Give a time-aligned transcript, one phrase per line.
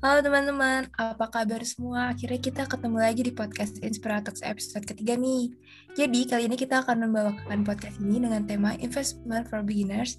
[0.00, 2.16] Halo teman-teman, apa kabar semua?
[2.16, 5.52] Akhirnya kita ketemu lagi di podcast Inspiratox episode ketiga nih.
[5.92, 10.16] Jadi kali ini kita akan membawakan podcast ini dengan tema Investment for Beginners.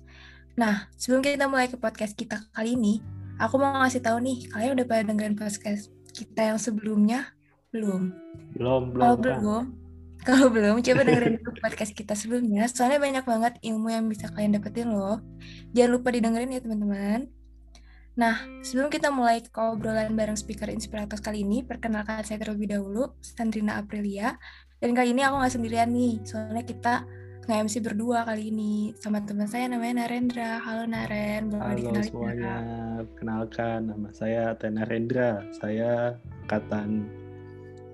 [0.53, 3.01] Nah, sebelum kita mulai ke podcast kita kali ini,
[3.41, 7.33] aku mau ngasih tahu nih, kalian udah pada dengerin podcast kita yang sebelumnya?
[7.73, 8.13] Belum?
[8.53, 9.01] Belum, belum.
[9.01, 9.63] Kalau belum,
[10.29, 12.69] kalau belum, coba dengerin dulu podcast kita sebelumnya.
[12.69, 15.17] Soalnya banyak banget ilmu yang bisa kalian dapetin loh.
[15.73, 17.40] Jangan lupa didengerin ya teman-teman.
[18.19, 23.15] Nah, sebelum kita mulai ke obrolan bareng speaker inspirator kali ini, perkenalkan saya terlebih dahulu,
[23.23, 24.35] Sandrina Aprilia.
[24.83, 27.07] Dan kali ini aku nggak sendirian nih, soalnya kita
[27.47, 30.59] nge-MC berdua kali ini sama teman saya namanya Narendra.
[30.59, 32.55] Halo Naren, boleh Halo dikenalin semuanya,
[33.17, 35.41] kenalkan nama saya Tena Rendra.
[35.55, 37.07] Saya angkatan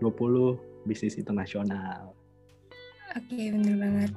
[0.01, 0.57] 20
[0.89, 2.17] bisnis internasional.
[3.13, 4.11] Oke, bener banget.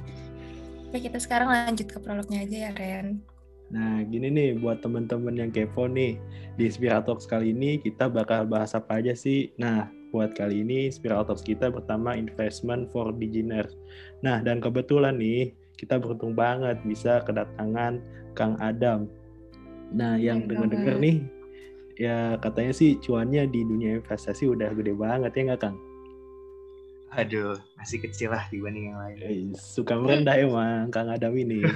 [0.91, 3.23] Oke, kita sekarang lanjut ke prolognya aja ya, Ren.
[3.71, 6.19] Nah, gini nih buat teman-teman yang kepo nih,
[6.59, 9.55] di Inspiratox kali ini kita bakal bahas apa aja sih?
[9.63, 13.79] Nah, buat kali ini Inspiratox kita pertama investment for beginners.
[14.27, 18.03] Nah, dan kebetulan nih kita beruntung banget bisa kedatangan
[18.35, 19.07] Kang Adam.
[19.95, 21.07] Nah, yang denger-denger banget.
[21.07, 21.17] nih,
[21.95, 25.90] ya katanya sih cuannya di dunia investasi udah gede banget ya nggak Kang?
[27.19, 29.19] Aduh, masih kecil lah dibanding yang lain.
[29.19, 31.59] Eh, suka merendah emang Kang Adam ini.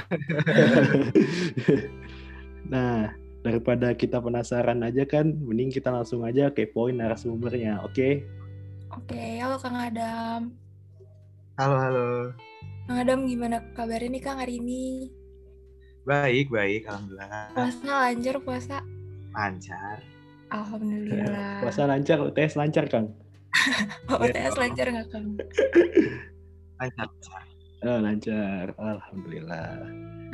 [2.73, 3.11] nah,
[3.43, 8.23] daripada kita penasaran aja kan, mending kita langsung aja kepoin narasumbernya, oke?
[8.95, 10.55] Oke, halo Kang Adam.
[11.59, 12.11] Halo, halo.
[12.87, 15.11] Kang Adam gimana kabarnya nih Kang hari ini?
[16.07, 16.87] Baik, baik.
[16.87, 17.51] Alhamdulillah.
[17.59, 18.79] Puasa lancar puasa?
[19.35, 19.99] Lancar.
[20.55, 21.59] Alhamdulillah.
[21.59, 23.24] Puasa lancar, UTS lancar, Kang?
[24.11, 25.39] Oh, UTS lancar nggak Kang?
[26.81, 27.45] Lancar, lancar.
[27.85, 29.69] Oh, lancar, Alhamdulillah.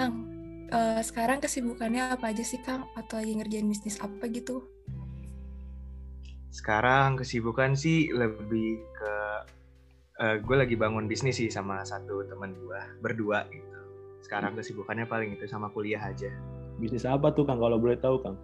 [0.01, 0.15] Kang,
[0.73, 2.89] eh, sekarang kesibukannya apa aja sih Kang?
[2.97, 4.65] Atau lagi ngerjain bisnis apa gitu?
[6.51, 9.15] Sekarang kesibukan sih lebih ke...
[10.21, 12.81] eh, gue lagi bangun bisnis sih sama satu teman gue.
[13.05, 13.79] Berdua gitu.
[14.25, 16.31] Sekarang kesibukannya paling itu sama kuliah aja.
[16.81, 18.37] Bisnis apa tuh, Kang, kalau boleh tahu, Kang?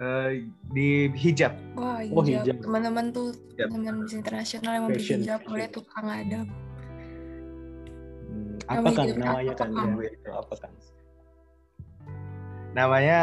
[0.00, 1.52] Eh, di hijab.
[1.76, 2.48] Wah, Oh, hijab.
[2.48, 2.56] hijab.
[2.64, 5.50] Teman-teman tuh, teman-teman bisnis internasional yang mau beli Fashion, hijab, fashion.
[5.52, 6.46] boleh tuh Kang Adam.
[8.24, 9.64] Hmm, apa, hijabnya namanya, apa?
[10.00, 10.74] Ya, itu apa, Kang?
[12.72, 13.18] Namanya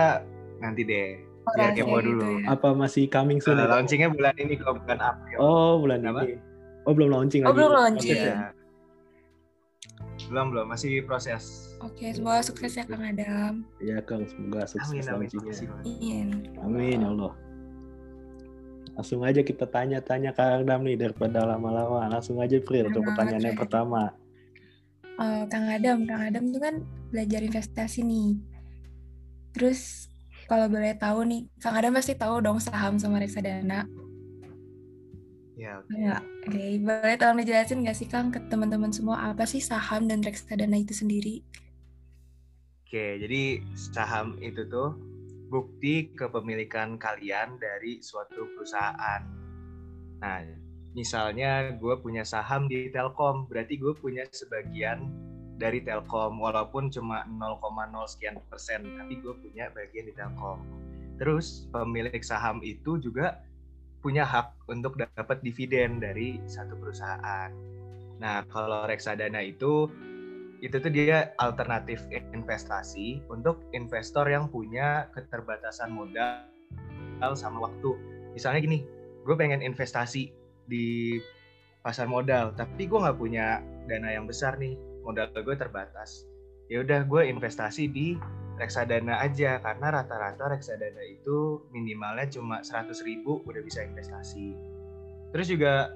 [0.59, 1.09] nanti deh.
[1.47, 2.29] Oh, Biar kepo gitu dulu.
[2.37, 2.45] ya.
[2.51, 3.55] Apa masih coming soon?
[3.55, 3.71] Kang?
[3.71, 5.37] launchingnya bulan ini kok bukan April.
[5.39, 6.21] Oh, bulan Kenapa?
[6.27, 6.35] ini.
[6.83, 7.57] Oh, belum launching Oh, lagi.
[7.57, 8.19] belum launching.
[8.21, 8.51] Ya?
[10.27, 10.67] Belum, belum.
[10.67, 11.73] Masih proses.
[11.79, 13.53] Oke, semoga sukses ya Kang Adam.
[13.79, 14.27] Iya, Kang.
[14.27, 15.29] Semoga sukses Amin, amin.
[15.83, 16.27] Amin.
[16.59, 17.33] Amin ya Allah.
[18.97, 22.09] Langsung aja kita tanya-tanya Kang Adam nih daripada lama-lama.
[22.09, 24.11] Langsung aja Pril untuk pertanyaan yang pertama.
[25.17, 26.75] Eh, Kang Adam, Kang Adam tuh kan
[27.09, 28.37] belajar investasi nih.
[29.53, 30.09] Terus
[30.49, 33.85] kalau boleh tahu nih, Kang Adam pasti tahu dong saham sama reksadana.
[35.57, 35.89] Ya, oke.
[35.97, 36.65] Ya, oke.
[36.85, 40.93] Boleh tolong dijelasin nggak sih Kang ke teman-teman semua apa sih saham dan reksadana itu
[40.93, 41.41] sendiri?
[42.85, 44.93] Oke, jadi saham itu tuh
[45.49, 49.25] bukti kepemilikan kalian dari suatu perusahaan.
[50.21, 50.45] Nah,
[50.93, 55.09] misalnya gue punya saham di Telkom, berarti gue punya sebagian
[55.57, 60.61] dari Telkom, walaupun cuma 0,0 sekian persen, tapi gue punya bagian di Telkom.
[61.17, 63.41] Terus pemilik saham itu juga
[64.01, 67.49] punya hak untuk dapat dividen dari satu perusahaan.
[68.17, 69.89] Nah, kalau reksadana itu
[70.57, 72.01] itu tuh dia alternatif
[72.33, 76.41] investasi untuk investor yang punya keterbatasan modal
[77.37, 77.93] sama waktu.
[78.33, 78.79] Misalnya gini,
[79.21, 80.33] gue pengen investasi
[80.65, 81.17] di
[81.85, 84.73] pasar modal, tapi gue nggak punya dana yang besar nih,
[85.05, 86.25] modal gue terbatas.
[86.67, 88.17] Ya udah gue investasi di
[88.57, 94.57] reksadana aja karena rata-rata reksadana itu minimalnya cuma 100.000 ribu udah bisa investasi.
[95.31, 95.93] Terus juga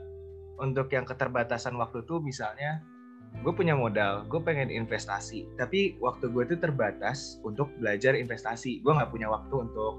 [0.61, 2.85] untuk yang keterbatasan waktu tuh misalnya
[3.41, 8.83] gue punya modal, gue pengen investasi, tapi waktu gue tuh terbatas untuk belajar investasi.
[8.83, 9.97] Gue nggak punya waktu untuk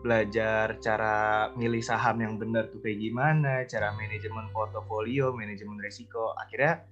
[0.00, 6.32] belajar cara milih saham yang benar tuh kayak gimana, cara manajemen portofolio, manajemen risiko.
[6.36, 6.84] Akhirnya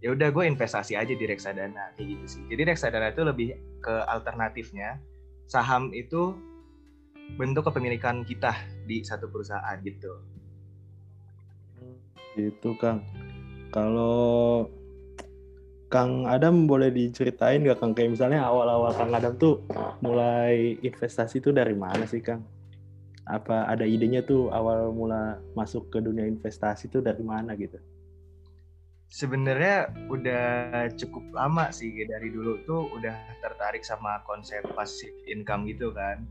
[0.00, 2.42] ya udah gue investasi aja di reksadana kayak gitu sih.
[2.48, 3.48] Jadi reksadana itu lebih
[3.84, 4.96] ke alternatifnya.
[5.44, 6.34] Saham itu
[7.36, 8.56] bentuk kepemilikan kita
[8.88, 10.12] di satu perusahaan gitu.
[12.34, 13.04] Gitu Kang.
[13.70, 14.66] Kalau
[15.90, 19.62] Kang Adam boleh diceritain nggak Kang kayak misalnya awal-awal Kang Adam tuh
[20.00, 22.46] mulai investasi tuh dari mana sih Kang?
[23.26, 27.78] Apa ada idenya tuh awal mula masuk ke dunia investasi tuh dari mana gitu?
[29.10, 35.90] Sebenarnya udah cukup lama sih dari dulu tuh udah tertarik sama konsep passive income gitu
[35.90, 36.22] kan.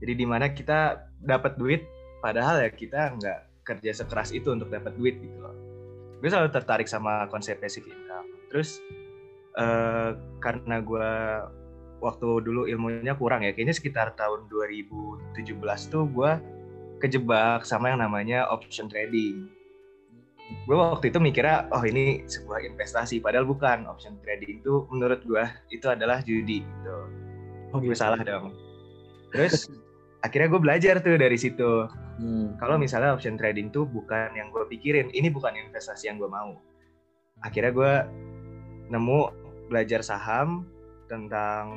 [0.00, 1.84] Jadi di mana kita dapat duit,
[2.24, 3.38] padahal ya kita nggak
[3.68, 5.52] kerja sekeras itu untuk dapat duit gitu loh.
[6.24, 8.26] Gue selalu tertarik sama konsep passive income.
[8.48, 8.80] Terus
[9.60, 11.12] uh, karena gue
[12.00, 16.32] waktu dulu ilmunya kurang ya, kayaknya sekitar tahun 2017 tuh gue
[17.04, 19.57] kejebak sama yang namanya option trading
[20.48, 23.20] gue waktu itu mikirnya oh ini sebuah investasi.
[23.20, 23.84] Padahal bukan.
[23.88, 26.96] Option trading itu menurut gue itu adalah judi gitu.
[27.72, 28.00] Oh gue gitu.
[28.00, 28.56] salah dong.
[29.32, 29.68] Terus
[30.26, 31.88] akhirnya gue belajar tuh dari situ.
[32.18, 32.58] Hmm.
[32.58, 36.58] kalau misalnya option trading tuh bukan yang gue pikirin ini bukan investasi yang gue mau.
[37.46, 37.94] Akhirnya gue
[38.90, 39.20] nemu
[39.70, 40.66] belajar saham
[41.06, 41.70] tentang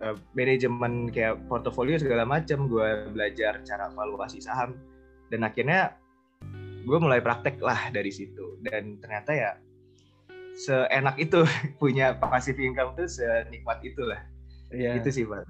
[0.00, 4.80] uh, manajemen kayak portofolio segala macam gue belajar cara valuasi saham.
[5.28, 5.92] Dan akhirnya
[6.82, 8.58] gue mulai praktek lah dari situ.
[8.60, 9.50] Dan ternyata ya
[10.58, 11.42] seenak itu
[11.80, 14.20] punya passive income tuh senikmat itulah.
[14.72, 14.96] Ya.
[14.96, 15.44] itu sih pak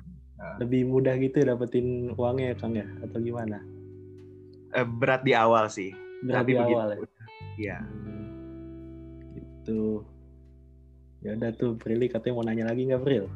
[0.59, 2.87] lebih mudah gitu dapetin uangnya ya kang ya?
[3.07, 3.63] Atau gimana?
[4.75, 5.95] Eh, berat di awal sih.
[6.27, 6.99] Berat Tapi di awal ya?
[7.55, 7.79] iya.
[7.79, 8.27] Hmm,
[9.39, 10.03] gitu.
[11.23, 13.31] Ya udah tuh Prilly katanya mau nanya lagi nggak Pril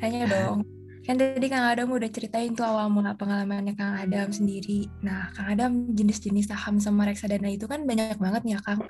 [0.00, 0.64] nanya dong
[1.02, 4.86] Kan tadi Kang Adam udah ceritain tuh awal mula pengalamannya Kang Adam sendiri.
[5.02, 8.86] Nah, Kang Adam jenis-jenis saham sama reksadana itu kan banyak banget ya Kang.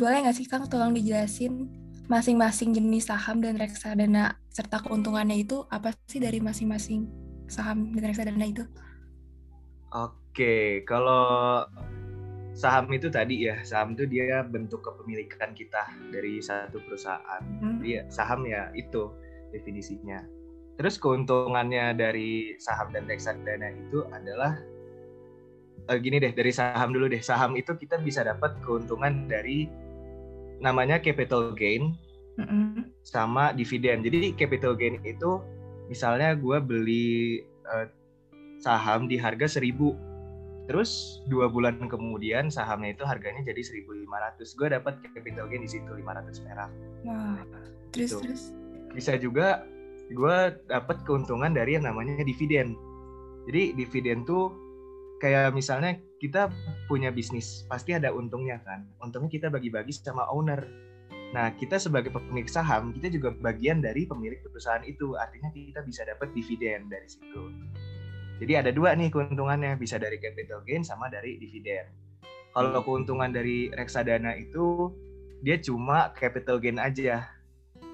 [0.00, 1.68] Boleh nggak sih Kang tolong dijelasin
[2.08, 7.04] masing-masing jenis saham dan reksadana serta keuntungannya itu apa sih dari masing-masing
[7.52, 8.64] saham dan reksadana itu?
[9.92, 11.64] Oke, kalau
[12.56, 17.44] saham itu tadi ya, saham itu dia bentuk kepemilikan kita dari satu perusahaan.
[17.60, 17.84] Hmm.
[17.84, 19.12] Jadi saham ya itu
[19.52, 20.35] definisinya.
[20.76, 24.60] Terus keuntungannya dari saham dan reksadana itu adalah
[25.88, 29.68] uh, gini deh dari saham dulu deh saham itu kita bisa dapat keuntungan dari
[30.60, 31.96] namanya capital gain
[32.36, 32.92] mm-hmm.
[33.04, 34.04] sama dividen.
[34.04, 35.40] Jadi capital gain itu
[35.88, 37.88] misalnya gue beli uh,
[38.60, 40.06] saham di harga 1000
[40.66, 44.58] Terus dua bulan kemudian sahamnya itu harganya jadi 1.500.
[44.58, 46.70] Gue dapat capital gain di situ 500 perak.
[47.06, 47.38] Wah,
[47.94, 48.18] terus gitu.
[48.26, 48.42] terus.
[48.90, 49.62] Bisa juga
[50.12, 50.36] gue
[50.70, 52.78] dapat keuntungan dari yang namanya dividen.
[53.46, 54.50] Jadi dividen tuh
[55.22, 56.48] kayak misalnya kita
[56.88, 58.88] punya bisnis, pasti ada untungnya kan.
[59.02, 60.64] Untungnya kita bagi-bagi sama owner.
[61.34, 65.18] Nah, kita sebagai pemilik saham, kita juga bagian dari pemilik perusahaan itu.
[65.18, 67.50] Artinya kita bisa dapat dividen dari situ.
[68.36, 71.88] Jadi ada dua nih keuntungannya, bisa dari capital gain sama dari dividen.
[72.56, 74.88] Kalau keuntungan dari reksadana itu
[75.44, 77.35] dia cuma capital gain aja.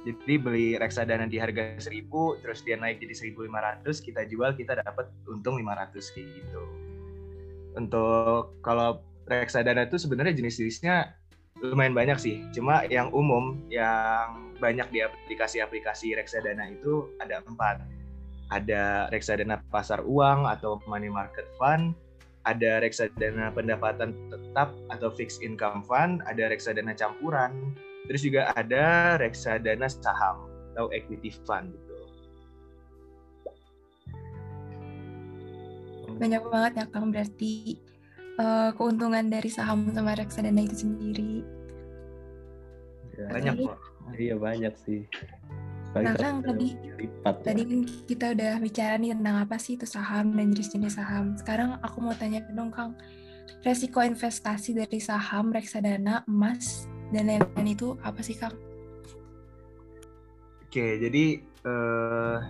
[0.02, 5.06] Jadi beli reksadana di harga 1000 terus dia naik jadi 1500 kita jual kita dapat
[5.30, 6.62] untung 500 kayak gitu.
[7.78, 8.98] Untuk kalau
[9.30, 11.14] reksadana itu sebenarnya jenis-jenisnya
[11.62, 12.42] lumayan banyak sih.
[12.50, 17.86] Cuma yang umum yang banyak di aplikasi-aplikasi reksadana itu ada empat.
[18.50, 21.94] Ada reksadana pasar uang atau money market fund,
[22.42, 27.72] ada reksadana pendapatan tetap atau fixed income fund, ada reksadana campuran,
[28.10, 31.94] Terus juga ada reksadana saham atau equity fund gitu.
[36.18, 37.78] Banyak banget ya Kang berarti
[38.38, 41.42] uh, keuntungan dari saham sama reksadana itu sendiri.
[43.16, 43.78] Ya, banyak kok.
[44.18, 45.06] Iya banyak sih.
[45.92, 47.84] nah Kang tadi lipat, tadi ya.
[48.08, 51.36] kita udah bicara nih tentang apa sih itu saham dan jenis-jenis saham.
[51.36, 52.96] Sekarang aku mau tanya dong Kang,
[53.60, 58.56] resiko investasi dari saham, reksadana, emas, dan lain-lain itu apa sih Kang?
[60.64, 62.40] Oke, jadi uh,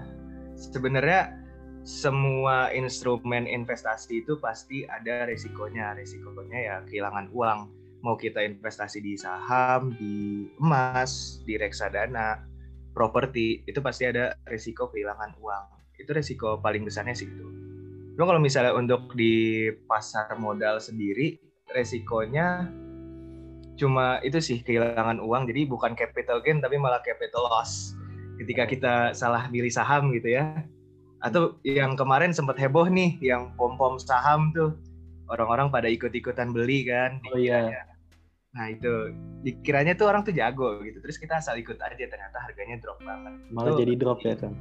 [0.54, 1.42] sebenarnya
[1.83, 5.99] semua instrumen investasi itu pasti ada resikonya.
[5.99, 7.61] Resikonya ya kehilangan uang.
[8.07, 12.47] Mau kita investasi di saham, di emas, di reksadana,
[12.95, 15.64] properti, itu pasti ada resiko kehilangan uang.
[15.99, 17.47] Itu resiko paling besarnya sih itu.
[18.14, 21.38] Cuma kalau misalnya untuk di pasar modal sendiri,
[21.71, 22.71] resikonya
[23.76, 27.97] cuma itu sih kehilangan uang jadi bukan capital gain tapi malah capital loss.
[28.41, 30.64] Ketika kita salah milih saham gitu ya.
[31.23, 34.75] Atau yang kemarin sempat heboh nih yang pom pom saham tuh.
[35.31, 37.88] Orang-orang pada ikut-ikutan beli kan oh iya.
[38.52, 41.00] nah itu dikiranya tuh orang tuh jago gitu.
[41.00, 43.33] Terus kita asal ikut aja ternyata harganya drop banget.
[43.49, 44.52] Malah jadi drop ya kan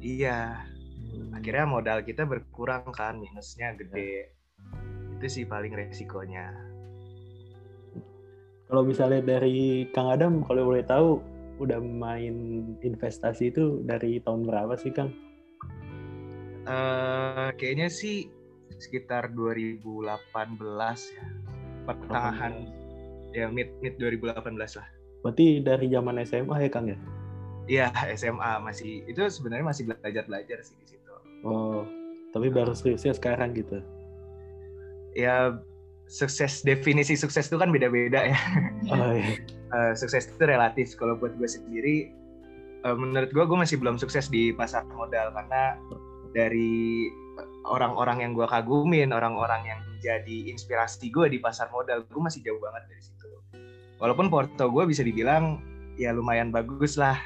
[0.00, 0.64] iya.
[1.08, 1.32] Hmm.
[1.32, 4.32] akhirnya modal kita berkurang kan minusnya gede.
[5.18, 6.67] Itu sih paling resikonya
[8.68, 11.24] kalau misalnya dari Kang Adam, kalau boleh tahu,
[11.58, 15.10] udah main investasi itu dari tahun berapa sih Kang?
[16.68, 18.28] Uh, kayaknya sih
[18.76, 20.04] sekitar 2018
[21.16, 21.24] ya,
[21.88, 22.68] pertengahan
[23.32, 24.36] ya mid mid 2018
[24.78, 24.88] lah.
[25.24, 26.98] Berarti dari zaman SMA ya Kang ya?
[27.68, 31.12] Iya SMA masih itu sebenarnya masih belajar belajar sih di situ.
[31.44, 31.84] Oh
[32.32, 33.80] Tapi baru seriusnya sekarang gitu.
[35.16, 35.56] Ya
[36.08, 38.38] sukses definisi sukses itu kan beda-beda ya.
[38.92, 39.36] Oh iya.
[39.68, 40.96] Uh, sukses itu relatif.
[40.96, 42.08] Kalau buat gue sendiri,
[42.88, 45.76] uh, menurut gue gue masih belum sukses di pasar modal karena
[46.32, 47.08] dari
[47.68, 52.58] orang-orang yang gue kagumin, orang-orang yang jadi inspirasi gue di pasar modal, gue masih jauh
[52.58, 53.28] banget dari situ.
[54.00, 55.60] Walaupun porto gue bisa dibilang
[56.00, 57.18] ya lumayan bagus lah,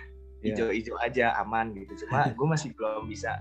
[0.42, 0.58] Iya.
[0.58, 2.06] hijau-hijau aja, aman gitu.
[2.06, 3.38] Cuma gue masih belum bisa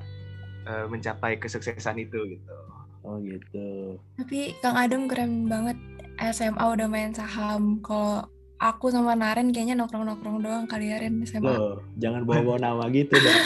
[0.70, 2.58] uh, mencapai kesuksesan itu gitu.
[3.02, 3.98] Oh gitu.
[4.16, 5.78] Tapi Kang Adem keren banget
[6.22, 7.82] SMA udah main saham.
[7.82, 8.30] Kalau
[8.62, 11.50] aku sama Naren kayaknya nongkrong-nongkrong doang kali ya Ren SMA.
[11.50, 13.38] Loh, jangan bawa-bawa nama gitu dong.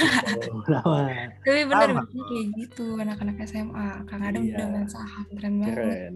[0.43, 1.00] Bawa nama.
[1.39, 3.88] Tapi bener kayak gitu anak-anak SMA.
[4.05, 4.53] Kang Adem Iya.
[4.59, 5.71] udah main saham keren banget.
[5.74, 6.13] Keren.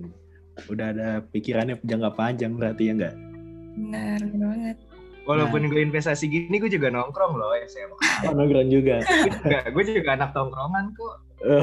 [0.68, 3.16] Udah ada pikirannya jangka panjang berarti ya enggak?
[3.80, 4.78] Bener, bener banget.
[5.24, 7.96] Walaupun gue investasi gini, gue juga nongkrong loh SMA.
[8.26, 9.00] Oh, nongkrong juga.
[9.00, 11.16] Gue juga, gue juga anak tongkrongan kok.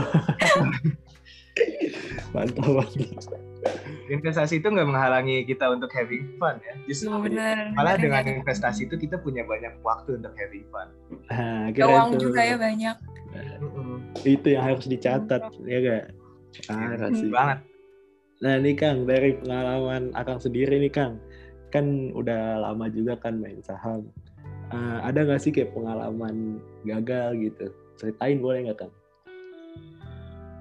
[2.35, 3.41] mantap, mantap.
[4.07, 6.75] Investasi itu nggak menghalangi kita untuk having fun ya.
[6.87, 7.75] Justru Oh, bener.
[7.75, 8.37] malah Bener, dengan bener.
[8.41, 10.89] investasi itu kita punya banyak waktu untuk having fun.
[11.27, 12.31] Nah, keren uang tuh.
[12.31, 12.97] juga ya banyak.
[14.23, 16.05] Itu yang harus dicatat, ya enggak?
[16.65, 17.29] Parah sih.
[17.29, 17.59] Banget.
[18.37, 21.19] Nah nih Kang, dari pengalaman Akang sendiri nih Kang,
[21.69, 24.07] kan udah lama juga kan main saham.
[24.71, 27.67] Eh, ada nggak sih kayak pengalaman gagal gitu?
[27.97, 28.93] Ceritain boleh nggak Kang?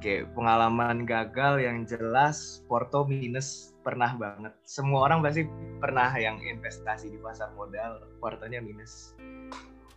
[0.05, 4.53] Oke, pengalaman gagal yang jelas Porto minus pernah banget.
[4.62, 5.50] Semua orang pasti
[5.81, 9.17] pernah yang investasi di pasar modal, Portonya minus.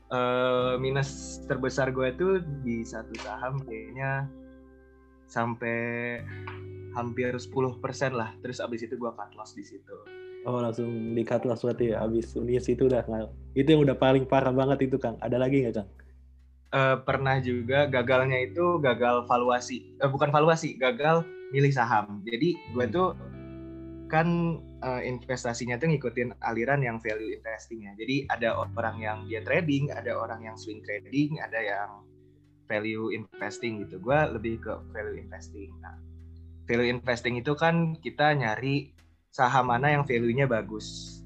[0.08, 4.24] Eh, minus terbesar gue tuh di satu saham kayaknya
[5.28, 5.76] sampai
[6.96, 7.76] hampir 10%
[8.16, 8.32] lah.
[8.40, 9.92] Terus abis itu gue cut loss di situ.
[10.48, 13.04] Oh langsung di cut loss berarti ya, abis unis itu udah
[13.52, 15.20] itu yang udah paling parah banget itu Kang.
[15.20, 15.88] Ada lagi nggak Kang?
[16.68, 19.96] Eh, pernah juga gagalnya itu gagal valuasi.
[20.04, 22.20] Eh, bukan valuasi gagal milih saham.
[22.28, 23.16] Jadi gue tuh
[24.12, 29.44] kan eh, investasinya tuh ngikutin aliran yang value investing ya jadi ada orang yang dia
[29.44, 32.04] trading ada orang yang swing trading ada yang
[32.68, 33.96] value investing gitu.
[33.96, 35.72] Gue lebih ke value investing.
[35.80, 35.96] Nah
[36.68, 38.92] value investing itu kan kita nyari
[39.32, 41.16] saham mana yang value-nya bagus.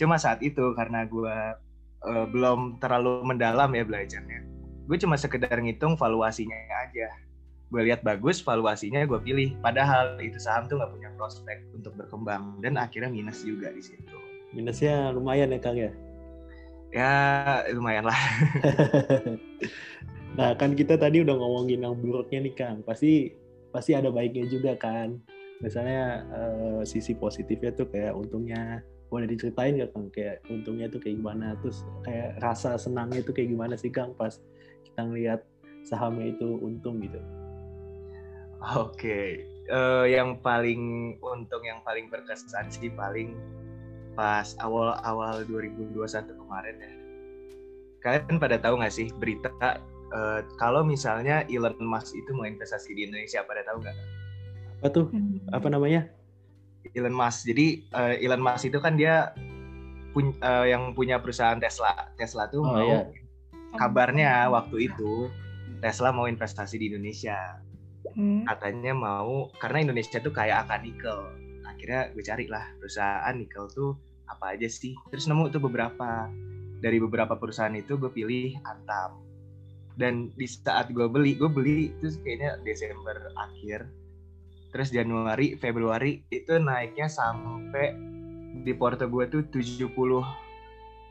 [0.00, 1.36] Cuma saat itu karena gue
[2.00, 4.55] eh, belum terlalu mendalam ya belajarnya
[4.86, 7.10] gue cuma sekedar ngitung valuasinya aja.
[7.66, 9.58] Gue lihat bagus valuasinya gue pilih.
[9.58, 14.16] Padahal itu saham tuh nggak punya prospek untuk berkembang dan akhirnya minus juga di situ.
[14.54, 15.90] Minusnya lumayan ya Kang ya.
[16.94, 17.12] ya
[17.74, 18.20] lumayan lah.
[20.36, 22.84] Nah kan kita tadi udah ngomongin yang buruknya nih Kang.
[22.84, 23.32] Pasti
[23.72, 25.16] pasti ada baiknya juga kan.
[25.64, 28.84] Misalnya eh, sisi positifnya tuh kayak untungnya.
[29.08, 30.12] Boleh diceritain nggak Kang?
[30.12, 31.56] Kayak untungnya tuh kayak gimana?
[31.64, 34.36] Terus kayak rasa senangnya tuh kayak gimana sih Kang pas
[34.96, 35.40] kita ngelihat
[35.84, 37.20] sahamnya itu untung gitu.
[38.80, 39.20] oke
[39.66, 40.78] Eh, yang paling
[41.18, 43.34] untung yang paling berkesan sih paling
[44.14, 45.90] pas awal-awal 2021
[46.32, 46.92] kemarin ya
[47.98, 49.50] kalian pada tahu nggak sih berita
[50.14, 53.96] eh, kalau misalnya Elon Musk itu mau investasi di Indonesia pada tahu nggak
[54.80, 55.06] Apa tuh?
[55.10, 55.42] Hmm.
[55.50, 56.06] Apa namanya?
[56.94, 57.44] Elon Musk.
[57.50, 59.34] Jadi eh, Elon Musk itu kan dia
[60.14, 62.14] pun- eh, yang punya perusahaan Tesla.
[62.14, 63.25] Tesla tuh Oh, mau iya.
[63.76, 65.28] Kabarnya waktu itu
[65.80, 67.60] Tesla mau investasi di Indonesia.
[68.16, 68.48] Hmm.
[68.48, 71.20] Katanya mau karena Indonesia tuh kayak akan nikel.
[71.68, 73.92] Akhirnya gue cari lah perusahaan nikel tuh
[74.26, 74.96] apa aja sih.
[75.12, 76.30] Terus nemu tuh beberapa.
[76.76, 79.24] Dari beberapa perusahaan itu gue pilih Antam.
[79.96, 83.88] Dan di saat gue beli, gue beli itu kayaknya Desember akhir.
[84.76, 87.96] Terus Januari, Februari itu naiknya sampai
[88.60, 89.88] di porto gue tuh 70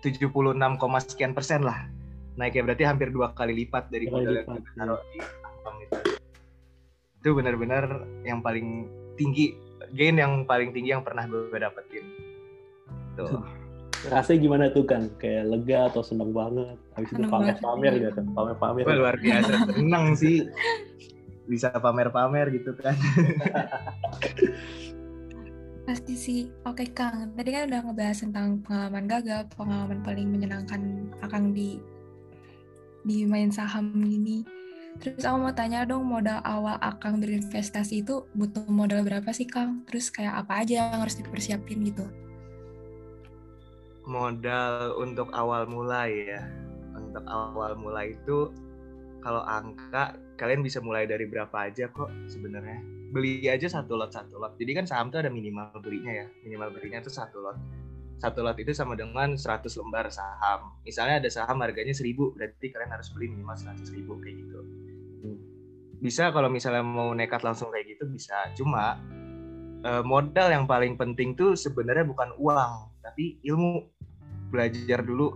[0.05, 0.29] 76,
[0.77, 1.89] koma sekian persen lah.
[2.35, 5.99] Naiknya berarti hampir dua kali lipat dari modal yang lipat, gue taruh di Antam itu.
[7.23, 7.83] Itu benar-benar
[8.27, 8.67] yang paling
[9.15, 9.55] tinggi,
[9.95, 12.05] gain yang paling tinggi yang pernah gue dapetin.
[13.15, 13.39] Tuh.
[14.11, 15.09] Rasanya gimana tuh Kang?
[15.17, 16.77] Kayak lega atau seneng banget?
[16.93, 18.25] Habis itu pamer-pamer gitu kan?
[18.35, 18.83] Pamer-pamer.
[18.85, 20.45] Wah, luar biasa seneng sih
[21.47, 22.93] bisa pamer-pamer gitu kan.
[25.85, 26.41] Pasti sih.
[26.65, 30.81] Oke Kang, tadi kan udah ngebahas tentang pengalaman gagal, pengalaman paling menyenangkan
[31.21, 31.77] Akang di
[33.05, 34.41] di main saham gini.
[34.97, 39.83] Terus aku mau tanya dong, modal awal Akang berinvestasi itu butuh modal berapa sih Kang?
[39.85, 42.05] Terus kayak apa aja yang harus dipersiapin gitu?
[44.07, 46.41] Modal untuk awal mulai ya.
[46.95, 48.49] Untuk awal mulai itu
[49.19, 52.79] kalau angka kalian bisa mulai dari berapa aja kok sebenarnya.
[53.11, 54.55] Beli aja satu lot satu lot.
[54.55, 56.27] Jadi kan saham tuh ada minimal belinya ya.
[56.47, 57.57] Minimal belinya tuh satu lot.
[58.15, 60.79] Satu lot itu sama dengan 100 lembar saham.
[60.87, 64.61] Misalnya ada saham harganya 1000, berarti kalian harus beli minimal 100 ribu kayak gitu.
[65.95, 68.37] bisa kalau misalnya mau nekat langsung kayak gitu bisa.
[68.53, 68.99] Cuma
[69.81, 73.89] eh, modal yang paling penting tuh sebenarnya bukan uang tapi ilmu.
[74.53, 75.33] Belajar dulu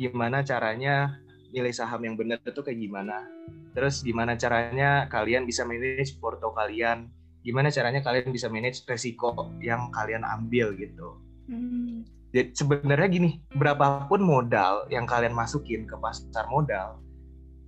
[0.00, 1.20] gimana caranya
[1.52, 3.28] milih saham yang benar itu kayak gimana.
[3.76, 7.12] Terus gimana caranya kalian bisa manage porto kalian.
[7.44, 12.06] Gimana caranya kalian bisa manage resiko yang kalian ambil gitu Hmm.
[12.30, 17.02] jadi sebenarnya gini berapapun modal yang kalian masukin ke pasar modal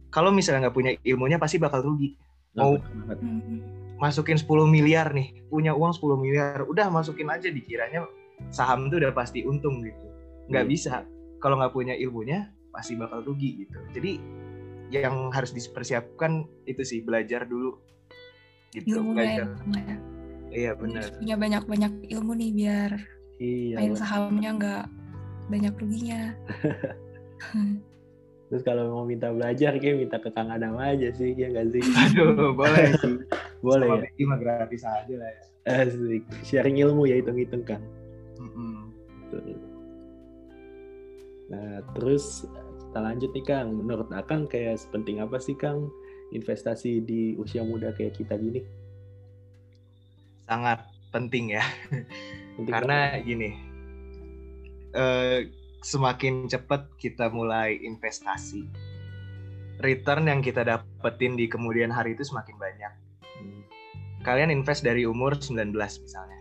[0.08, 2.14] kalau misalnya nggak punya ilmunya pasti bakal rugi
[2.54, 2.78] Mau-.
[2.78, 3.60] Hmm.
[3.98, 8.06] masukin 10 miliar nih punya uang 10 miliar udah masukin aja dikiranya
[8.50, 10.06] saham itu udah pasti untung gitu
[10.50, 10.70] nggak Iya.
[10.70, 10.94] bisa
[11.38, 14.18] kalau nggak punya ilmunya pasti bakal rugi gitu jadi
[14.92, 17.78] yang harus dipersiapkan itu sih belajar dulu
[18.70, 19.46] gitu Ilmunya belajar
[19.78, 19.96] ya.
[20.50, 22.92] iya benar punya banyak-banyak ilmu nih biar
[23.42, 23.76] Iya.
[23.80, 24.00] main bener.
[24.00, 24.84] sahamnya nggak
[25.50, 26.22] banyak ruginya.
[28.48, 31.82] Terus kalau mau minta belajar kayak minta ke Kang Adam aja sih, ya nggak sih?
[32.06, 33.18] aduh boleh sih
[33.66, 34.26] Boleh Sama ya.
[34.28, 36.22] Mah gratis aja lah ya Asik.
[36.44, 37.80] Sharing ilmu ya hitung-hitung Kang.
[38.36, 38.92] Mm-mm.
[39.32, 39.56] Betul.
[41.48, 42.44] Nah, terus
[42.92, 43.72] kita lanjut nih Kang.
[43.72, 45.88] Menurut Akang kayak sepenting apa sih Kang
[46.36, 48.60] investasi di usia muda kayak kita gini?
[50.44, 50.76] sangat
[51.08, 51.64] penting ya
[52.54, 53.26] Penting karena banget.
[53.26, 53.50] gini
[54.94, 55.38] eh,
[55.84, 58.64] semakin cepat kita mulai investasi
[59.82, 62.92] return yang kita dapetin di kemudian hari itu semakin banyak.
[63.34, 63.62] Hmm.
[64.22, 66.40] kalian invest dari umur 19 misalnya.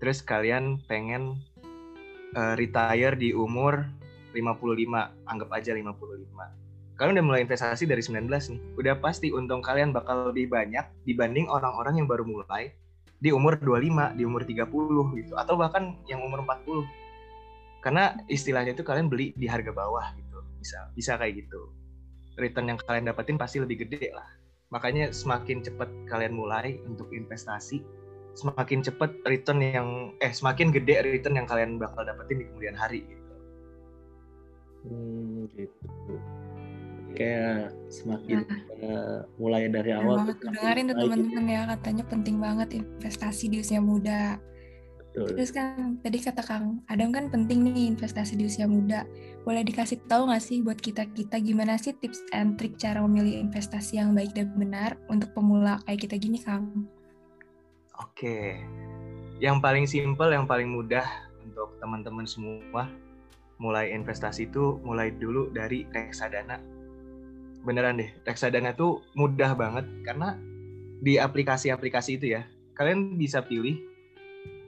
[0.00, 1.36] Terus kalian pengen
[2.32, 3.84] eh, retire di umur
[4.32, 6.66] 55 anggap aja 55
[6.96, 8.60] kalian udah mulai investasi dari 19 nih.
[8.80, 12.72] Udah pasti untung kalian bakal lebih banyak dibanding orang-orang yang baru mulai
[13.16, 16.84] di umur 25, di umur 30 gitu atau bahkan yang umur 40.
[17.80, 20.38] Karena istilahnya itu kalian beli di harga bawah gitu.
[20.60, 21.70] Bisa bisa kayak gitu.
[22.36, 24.26] Return yang kalian dapetin pasti lebih gede lah.
[24.74, 27.80] Makanya semakin cepat kalian mulai untuk investasi,
[28.34, 29.88] semakin cepat return yang
[30.20, 33.34] eh semakin gede return yang kalian bakal dapetin di kemudian hari gitu.
[34.86, 36.14] Hmm, gitu.
[37.16, 38.60] Kayak semakin Nah.
[38.76, 43.44] eh, mulai dari awal banget dengerin tuh baik gitu teman-teman ya katanya penting banget investasi
[43.48, 44.36] di usia muda.
[45.00, 45.32] Betul.
[45.32, 49.08] Terus kan tadi kata Kang Adam kan penting nih investasi di usia muda.
[49.48, 53.40] Boleh dikasih tahu nggak sih buat kita kita gimana sih tips and trik cara memilih
[53.48, 56.84] investasi yang baik dan benar untuk pemula kayak kita gini Kang?
[57.96, 58.60] Oke.
[59.40, 61.08] Yang paling simpel, yang paling mudah
[61.40, 62.92] untuk teman-teman semua
[63.56, 66.75] mulai investasi itu mulai dulu dari reksadana.
[67.66, 70.38] Beneran deh, reksadana tuh mudah banget karena
[71.02, 72.46] di aplikasi-aplikasi itu ya,
[72.78, 73.82] kalian bisa pilih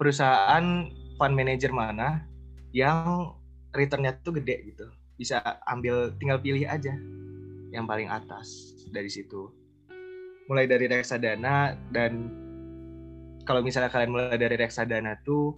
[0.02, 2.26] perusahaan fund manager mana
[2.74, 3.32] yang
[3.70, 4.90] returnnya tuh gede gitu.
[5.14, 5.38] Bisa
[5.70, 6.94] ambil, tinggal pilih aja
[7.70, 9.46] yang paling atas dari situ.
[10.50, 12.34] Mulai dari reksadana dan
[13.46, 15.54] kalau misalnya kalian mulai dari reksadana tuh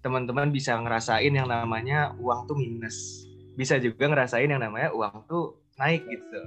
[0.00, 3.28] teman-teman bisa ngerasain yang namanya uang tuh minus.
[3.58, 6.40] Bisa juga ngerasain yang namanya uang tuh naik gitu.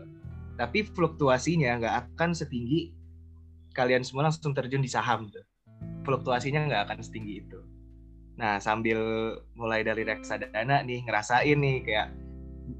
[0.55, 2.91] Tapi fluktuasinya nggak akan setinggi
[3.71, 5.43] kalian semua langsung terjun di saham tuh.
[6.03, 7.59] Fluktuasinya nggak akan setinggi itu.
[8.37, 8.99] Nah sambil
[9.53, 12.07] mulai dari reksadana nih ngerasain nih kayak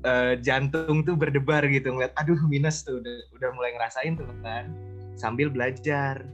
[0.04, 4.72] eh, jantung tuh berdebar gitu ngeliat aduh minus tuh udah, udah mulai ngerasain tuh kan
[5.20, 6.26] sambil belajar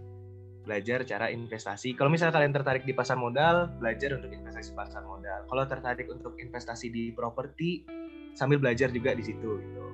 [0.68, 1.96] belajar cara investasi.
[1.96, 5.48] Kalau misalnya kalian tertarik di pasar modal, belajar untuk investasi pasar modal.
[5.48, 7.88] Kalau tertarik untuk investasi di properti,
[8.36, 9.86] sambil belajar juga di situ gitu.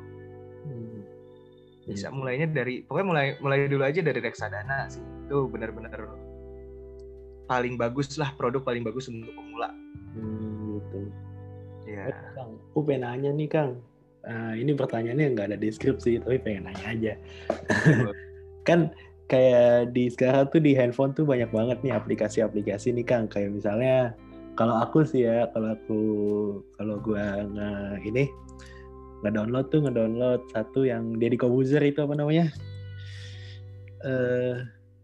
[0.66, 1.00] Hmm.
[1.84, 5.04] Bisa mulainya dari pokoknya mulai mulai dulu aja dari reksadana sih.
[5.28, 6.16] Itu benar-benar
[7.48, 9.70] paling bagus lah produk paling bagus untuk pemula.
[10.16, 11.00] Hmm, gitu.
[11.84, 12.10] Ya.
[12.12, 13.72] Eh, Kang, aku pengen nanya nih Kang.
[14.24, 17.14] Eh, ini pertanyaannya nggak ada deskripsi, tapi pengen nanya aja.
[18.68, 18.96] kan
[19.28, 23.28] kayak di sekarang tuh di handphone tuh banyak banget nih aplikasi-aplikasi nih Kang.
[23.28, 24.16] Kayak misalnya
[24.56, 26.02] kalau aku sih ya, kalau aku
[26.80, 27.70] kalau gua nge
[28.08, 28.24] ini
[29.24, 32.52] nge-download tuh nge-download satu yang Deddy Kobuzer itu apa namanya?
[34.04, 34.56] Eh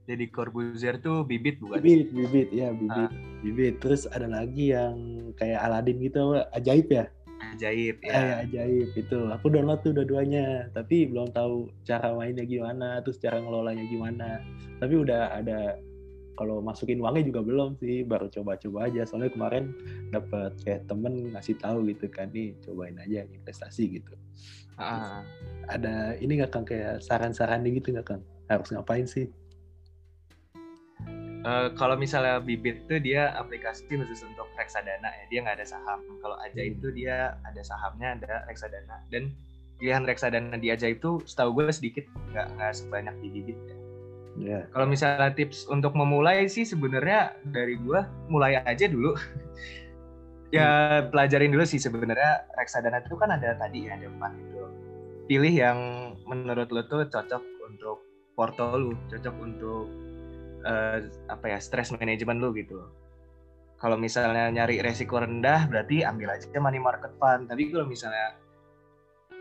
[0.09, 1.85] Jadi Corbuzier tuh bibit bukan?
[1.85, 3.13] bibit, bibit ya bibit,
[3.45, 3.73] bibit.
[3.77, 4.97] Terus ada lagi yang
[5.37, 6.49] kayak Aladin gitu, apa?
[6.57, 7.05] ajaib ya?
[7.53, 8.41] Ajaib Eh, ya.
[8.41, 9.19] ajaib itu.
[9.29, 14.41] Aku download tuh dua-duanya, tapi belum tahu cara mainnya gimana, terus cara ngelolanya gimana.
[14.81, 15.77] Tapi udah ada
[16.39, 19.03] kalau masukin uangnya juga belum sih, baru coba-coba aja.
[19.03, 19.75] Soalnya kemarin
[20.15, 24.15] dapat kayak temen ngasih tahu gitu kan, nih cobain aja investasi gitu.
[24.79, 25.27] Ah,
[25.67, 28.23] Ada ini nggak kang kayak saran-saran gitu nggak kang?
[28.47, 29.27] Harus ngapain sih?
[31.39, 36.03] Eh, kalau misalnya bibit tuh dia aplikasi khusus untuk reksadana ya dia nggak ada saham
[36.19, 36.83] kalau ajaib Hmm.
[36.83, 39.31] tuh dia ada sahamnya ada reksadana dan
[39.79, 42.03] pilihan reksadana di ajaib itu setahu gue sedikit
[42.35, 43.78] nggak nggak sebanyak di bibit ya.
[44.37, 44.69] Ya.
[44.69, 49.17] Kalau misalnya tips untuk memulai sih sebenarnya dari gue mulai aja dulu.
[50.55, 54.61] ya pelajarin dulu sih sebenarnya reksadana itu kan ada tadi ya ada empat itu.
[55.25, 55.79] Pilih yang
[56.29, 57.97] menurut lo tuh cocok untuk
[58.33, 59.85] porto lu, cocok untuk
[60.65, 60.97] uh,
[61.29, 62.79] apa ya stress management lu gitu.
[63.79, 67.47] Kalau misalnya nyari resiko rendah berarti ambil aja money market fund.
[67.47, 68.35] Tapi kalau misalnya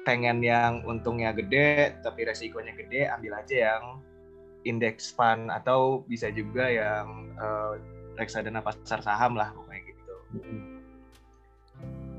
[0.06, 3.82] pengen yang untungnya gede tapi resikonya gede, ambil aja yang
[4.66, 7.78] index fund atau bisa juga yang uh,
[8.18, 10.14] reksadana pasar saham lah pokoknya gitu.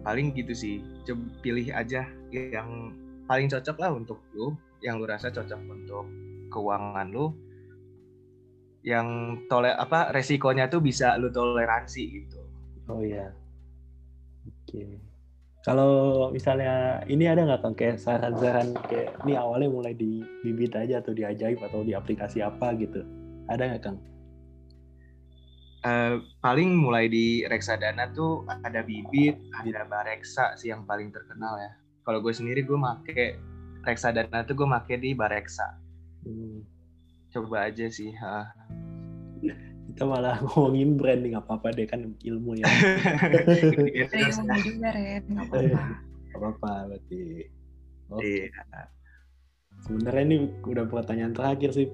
[0.06, 0.80] Paling gitu sih.
[1.04, 2.95] Coba pilih aja yang
[3.28, 6.06] paling cocok lah untuk lu, yang lu rasa cocok untuk
[6.49, 7.36] keuangan lu
[8.80, 12.39] yang tole apa resikonya tuh bisa lu toleransi gitu.
[12.88, 13.36] Oh iya.
[14.47, 14.80] Oke.
[14.80, 15.08] Okay.
[15.67, 21.03] Kalau misalnya ini ada nggak kang kayak saran-saran kayak ini awalnya mulai di bibit aja
[21.03, 23.03] atau di ajaib atau di aplikasi apa gitu?
[23.51, 23.99] Ada nggak kang?
[25.79, 31.71] Uh, paling mulai di reksadana tuh ada bibit, ada bareksa sih yang paling terkenal ya.
[32.07, 33.35] Kalau gue sendiri gue make
[33.83, 35.75] reksadana tuh gue make di bareksa.
[36.23, 36.63] Hmm.
[37.35, 38.15] Coba aja sih.
[38.15, 38.47] Ha
[39.89, 42.65] kita malah ngomongin branding apa apa deh kan ilmu ya.
[44.06, 45.23] Ilmu juga Ren.
[45.25, 45.82] Nggak apa-apa.
[46.38, 47.21] apa-apa berarti.
[48.10, 48.21] Oke.
[48.21, 48.38] Okay.
[48.49, 48.82] iya.
[49.80, 51.88] sebenarnya ini udah pertanyaan terakhir sih.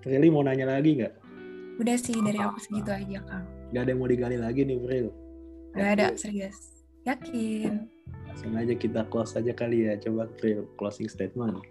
[0.00, 1.14] Prilly mau nanya lagi nggak?
[1.80, 5.08] Udah sih dari aku segitu aja kang Gak ada yang mau digali lagi nih Pril
[5.72, 6.84] Gak ada serius.
[7.08, 7.88] Yakin.
[8.28, 9.96] Langsung aja kita close aja kali ya.
[9.96, 11.64] Coba Pril closing statement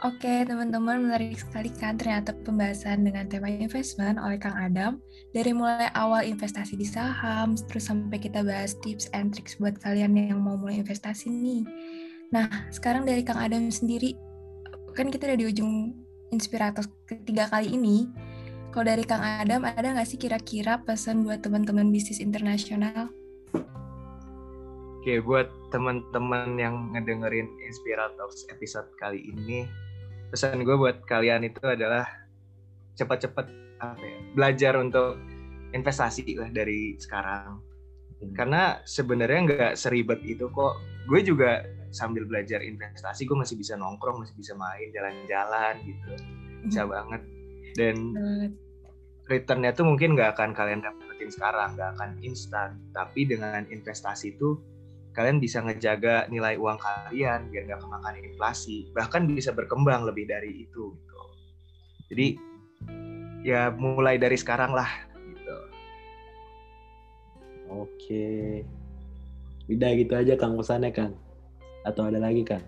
[0.00, 4.96] Oke, teman-teman menarik sekali kan ternyata pembahasan dengan tema investment oleh Kang Adam.
[5.36, 10.16] Dari mulai awal investasi di saham, terus sampai kita bahas tips and tricks buat kalian
[10.16, 11.68] yang mau mulai investasi nih.
[12.32, 14.16] Nah, sekarang dari Kang Adam sendiri,
[14.96, 15.92] kan kita udah di ujung
[16.32, 18.08] inspirator ketiga kali ini.
[18.72, 23.12] Kalau dari Kang Adam, ada nggak sih kira-kira pesan buat teman-teman bisnis internasional?
[25.00, 29.68] Oke, buat teman-teman yang ngedengerin Inspirator episode kali ini,
[30.30, 32.06] pesan gue buat kalian itu adalah
[32.94, 33.46] cepat-cepat
[33.80, 35.18] apa ya belajar untuk
[35.74, 37.70] investasi lah dari sekarang.
[38.20, 38.36] Hmm.
[38.36, 40.76] karena sebenarnya nggak seribet itu kok.
[41.08, 46.12] Gue juga sambil belajar investasi gue masih bisa nongkrong masih bisa main jalan-jalan gitu.
[46.68, 46.90] Bisa hmm.
[46.92, 47.22] banget.
[47.80, 47.96] Dan
[49.24, 52.76] returnnya tuh mungkin nggak akan kalian dapetin sekarang nggak akan instan.
[52.92, 54.60] Tapi dengan investasi itu
[55.12, 58.88] kalian bisa ngejaga nilai uang kalian biar nggak kemakan inflasi.
[58.94, 61.20] Bahkan bisa berkembang lebih dari itu gitu.
[62.10, 62.26] Jadi
[63.46, 65.56] ya mulai dari sekarang lah gitu.
[67.70, 68.28] Oke.
[69.70, 71.14] Udah gitu aja kang pesannya kan
[71.84, 72.60] atau ada lagi kan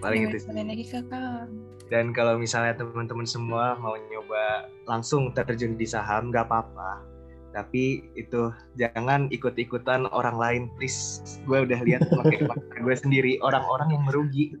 [0.00, 1.48] paling itu lagi kakak
[1.92, 7.13] dan kalau misalnya teman-teman semua mau nyoba langsung terjun di saham nggak apa-apa
[7.54, 11.22] tapi itu jangan ikut-ikutan orang lain please.
[11.46, 12.42] Gue udah lihat pakai
[12.84, 14.58] gue sendiri orang-orang yang merugi.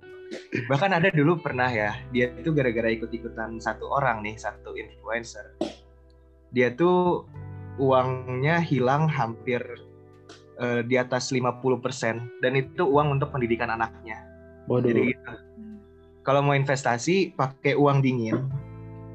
[0.70, 5.58] Bahkan ada dulu pernah ya dia itu gara-gara ikut-ikutan satu orang nih satu influencer.
[6.54, 7.26] Dia tuh
[7.82, 9.58] uangnya hilang hampir
[10.62, 11.42] uh, di atas 50%
[12.38, 14.22] dan itu uang untuk pendidikan anaknya.
[14.70, 14.94] Waduh.
[14.94, 15.32] jadi gitu.
[16.24, 18.48] Kalau mau investasi pakai uang dingin.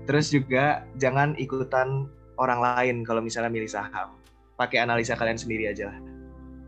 [0.05, 2.09] Terus juga jangan ikutan
[2.39, 4.15] orang lain kalau misalnya milih saham.
[4.55, 5.91] Pakai analisa kalian sendiri aja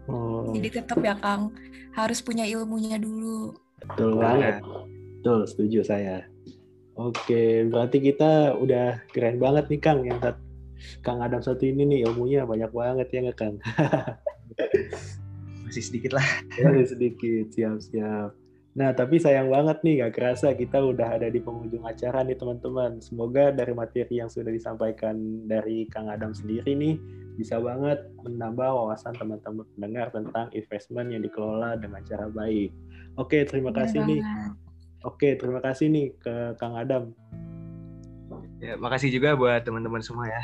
[0.09, 0.49] Oh.
[0.51, 1.53] Jadi tetap ya Kang,
[1.93, 3.53] harus punya ilmunya dulu.
[3.85, 4.59] Betul banget.
[5.21, 6.25] Betul, setuju saya.
[6.97, 10.19] Oke, berarti kita udah keren banget nih Kang yang
[11.05, 13.55] Kang Adam satu ini nih ilmunya banyak banget ya nggak Kang?
[15.69, 16.25] Masih sedikit lah.
[16.57, 18.40] Masih sedikit, siap-siap.
[18.71, 23.03] Nah, tapi sayang banget nih, gak kerasa kita udah ada di penghujung acara nih teman-teman.
[23.03, 26.95] Semoga dari materi yang sudah disampaikan dari Kang Adam sendiri nih,
[27.35, 32.71] bisa banget menambah wawasan teman-teman pendengar tentang investment yang dikelola dengan cara baik.
[33.19, 34.23] Oke, terima kasih nih.
[35.03, 37.11] Oke, terima kasih nih ke Kang Adam.
[38.63, 40.41] Ya, makasih juga buat teman-teman semua ya.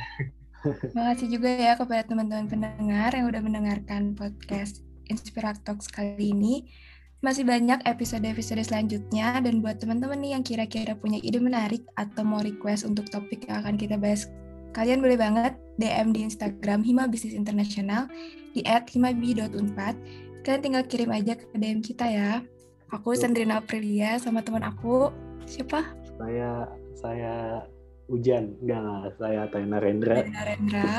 [0.98, 6.68] Makasih juga ya kepada teman-teman pendengar yang udah mendengarkan podcast Inspiratalks kali ini.
[7.17, 12.45] Masih banyak episode-episode selanjutnya dan buat teman-teman nih yang kira-kira punya ide menarik atau mau
[12.45, 14.30] request untuk topik yang akan kita bahas,
[14.77, 18.06] kalian boleh banget DM di Instagram Hima Bisnis Internasional
[18.53, 19.97] di @himabi.unpad.
[20.45, 22.45] Kalian tinggal kirim aja ke DM kita ya.
[22.93, 25.10] Aku Sandrina Aprilia sama teman aku
[25.49, 25.89] siapa?
[26.21, 27.65] Saya saya
[28.13, 30.21] Hujan, enggak, saya Taina Rendra.
[30.21, 30.91] Taina Rendra.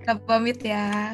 [0.00, 1.12] Kita pamit ya.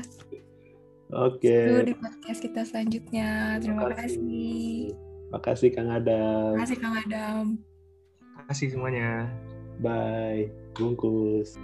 [1.09, 1.57] Oke.
[1.73, 3.57] Itu di podcast kita selanjutnya.
[3.61, 4.92] Terima kasih.
[5.33, 6.57] Makasih Kang Adam.
[6.57, 7.44] Terima kasih Kang Adam.
[8.21, 9.11] Terima kasih semuanya.
[9.81, 10.53] Bye.
[10.77, 11.57] Bungkus.